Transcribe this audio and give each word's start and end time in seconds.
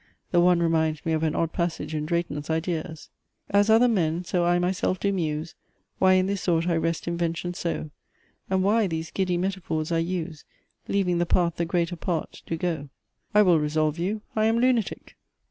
The 0.31 0.41
one 0.41 0.59
reminds 0.63 1.05
me 1.05 1.11
of 1.13 1.21
an 1.21 1.35
odd 1.35 1.53
passage 1.53 1.93
in 1.93 2.07
Drayton's 2.07 2.49
IDEAS 2.49 3.09
As 3.51 3.69
other 3.69 3.87
men, 3.87 4.23
so 4.23 4.43
I 4.43 4.57
myself 4.57 4.99
do 4.99 5.13
muse, 5.13 5.53
Why 5.99 6.13
in 6.13 6.25
this 6.25 6.41
sort 6.41 6.67
I 6.67 6.75
wrest 6.75 7.07
invention 7.07 7.53
so; 7.53 7.91
And 8.49 8.63
why 8.63 8.87
these 8.87 9.11
giddy 9.11 9.37
metaphors 9.37 9.91
I 9.91 9.99
use, 9.99 10.43
Leaving 10.87 11.19
the 11.19 11.27
path 11.27 11.57
the 11.57 11.65
greater 11.65 11.95
part 11.97 12.41
do 12.47 12.57
go; 12.57 12.89
I 13.35 13.43
will 13.43 13.59
resolve 13.59 13.99
you: 13.99 14.21
I 14.35 14.45
am 14.45 14.57
lunatic! 14.59 15.17